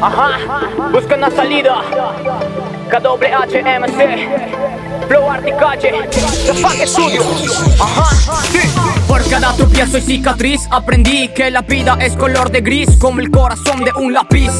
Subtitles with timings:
[0.00, 0.38] Ajá,
[0.92, 1.82] busca una salida.
[2.90, 3.98] KWHMC,
[5.08, 5.92] Flow Articache,
[6.46, 7.22] The Fuck Studio.
[7.80, 8.14] Ajá,
[8.52, 8.75] sí.
[9.16, 13.30] Por cada tropiezo y cicatriz aprendí que la vida es color de gris como el
[13.30, 14.50] corazón de un lápiz.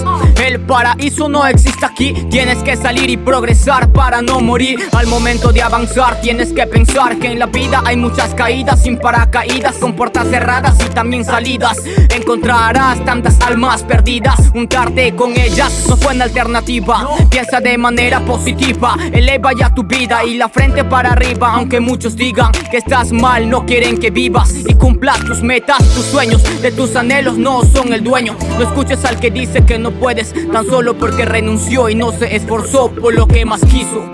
[0.42, 4.80] El paraíso no existe aquí, tienes que salir y progresar para no morir.
[4.92, 8.96] Al momento de avanzar tienes que pensar que en la vida hay muchas caídas sin
[8.96, 11.76] paracaídas, con puertas cerradas y también salidas.
[12.14, 17.06] Encontrarás tantas almas perdidas, untarte con ellas no fue una alternativa.
[17.28, 22.16] Piensa de manera positiva, eleva ya tu vida y la frente para arriba, aunque muchos
[22.16, 26.72] digan que estás mal, no quieren que vivas y cumplas tus metas, tus sueños, de
[26.72, 28.36] tus anhelos no son el dueño.
[28.58, 32.36] No escuches al que dice que no puedes, tan solo porque renunció y no se
[32.36, 34.04] esforzó por lo que más quiso.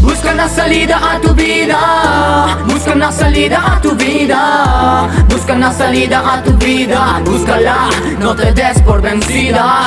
[0.00, 6.34] Busca una salida a tu vida, busca una salida a tu vida, busca una salida
[6.34, 9.86] a tu vida, búscala, no te des por vencida.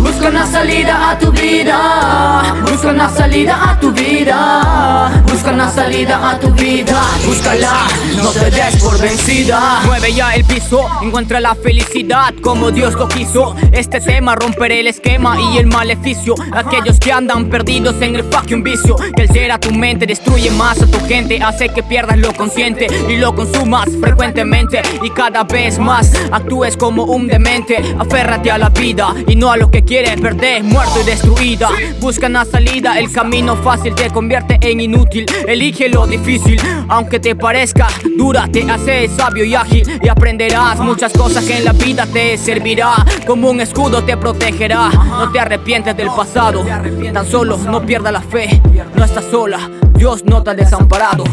[0.00, 6.30] Busca una salida a tu vida, busca una salida a tu vida, busca una salida
[6.30, 9.82] a tu vida, búscala, no te des por vencida.
[9.84, 13.54] Mueve ya el piso, encuentra la felicidad como Dios lo quiso.
[13.72, 16.34] Este tema romperé el esquema y el maleficio.
[16.52, 20.80] Aquellos que andan perdidos en el fucking vicio, que el ser tu mente destruye más
[20.80, 25.78] a tu gente, hace que pierdas lo consciente y lo consumas frecuentemente y cada vez
[25.78, 27.82] más actúes como un demente.
[27.98, 31.68] Aférrate a la vida y no a lo que quieres perder, muerto y destruida.
[31.98, 35.26] Busca una salida, el camino fácil te convierte en inútil.
[35.48, 41.12] Elige lo difícil, aunque te parezca dura, te hace sabio y ágil y aprenderás muchas
[41.12, 43.04] cosas que en la vida te servirá.
[43.26, 44.90] Como un escudo te protegerá.
[44.90, 46.64] No te arrepientes del pasado,
[47.12, 48.62] tan solo no pierdas la fe.
[48.94, 49.58] No estás sola,
[49.94, 51.24] Dios no te ha desamparado.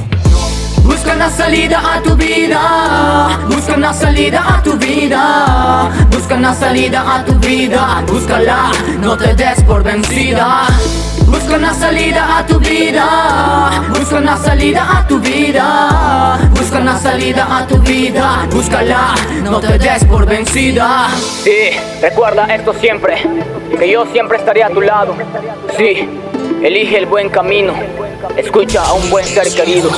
[0.87, 5.46] Busca una salida a tu vida, busca una salida a tu vida,
[6.27, 10.67] busca una salida a tu vida, búscala, no te des por vencida.
[11.25, 17.57] Busca una salida a tu vida, busca una salida a tu vida, busca una salida
[17.57, 21.07] a tu vida, búscala, no te des por vencida.
[21.43, 23.23] Sí, recuerda esto siempre,
[23.79, 25.15] que yo siempre estaré a tu lado.
[25.77, 26.09] Sí,
[26.61, 27.73] elige el buen camino,
[28.35, 29.89] escucha a un buen ser querido.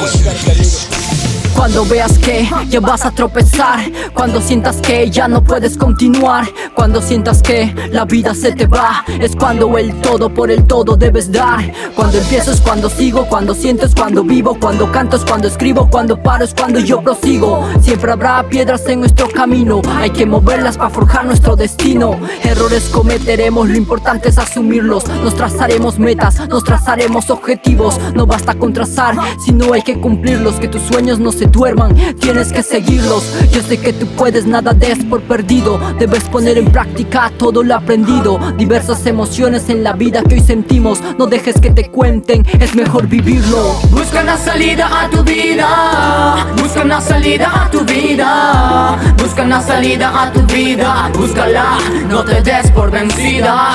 [1.59, 3.81] Cuando veas que ya vas a tropezar,
[4.13, 6.47] cuando sientas que ya no puedes continuar,
[6.79, 10.95] cuando sientas que la vida se te va, es cuando el todo por el todo
[10.95, 11.59] debes dar.
[11.94, 16.23] Cuando empiezo es cuando sigo, cuando sientes cuando vivo, cuando canto es cuando escribo, cuando
[16.23, 17.68] paro es cuando yo prosigo.
[17.81, 22.18] Siempre habrá piedras en nuestro camino, hay que moverlas para forjar nuestro destino.
[22.45, 25.06] Errores cometeremos, lo importante es asumirlos.
[25.22, 28.00] Nos trazaremos metas, nos trazaremos objetivos.
[28.16, 30.56] No basta con trazar, sino hay que cumplirlos.
[30.62, 33.25] Que tus sueños no se duerman, tienes que seguirlos.
[33.51, 35.78] Yo sé que tú puedes, nada des por perdido.
[36.00, 38.40] Debes poner en práctica todo lo aprendido.
[38.56, 41.00] Diversas emociones en la vida que hoy sentimos.
[41.18, 43.74] No dejes que te cuenten, es mejor vivirlo.
[43.90, 50.22] Busca una salida a tu vida, busca una salida a tu vida, busca una salida
[50.22, 53.74] a tu vida, búscala, no te des por vencida.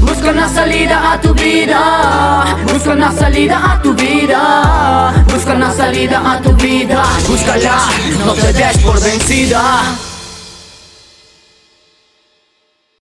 [0.00, 6.32] Busca una salida a tu vida, busca una salida a tu vida, busca una salida
[6.32, 7.78] a tu vida, búscala,
[8.24, 10.15] no te des por vencida.